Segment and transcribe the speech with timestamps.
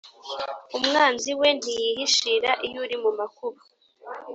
[0.77, 3.59] umwanzi we ntiyihishira iyo uri mu makuba